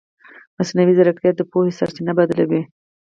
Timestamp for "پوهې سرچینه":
1.51-2.11